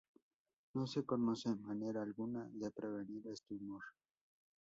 No 0.73 0.87
se 0.87 1.05
conoce 1.05 1.53
manera 1.53 2.01
alguna 2.01 2.49
de 2.53 2.71
prevenir 2.71 3.27
este 3.27 3.55
tumor. 3.55 3.83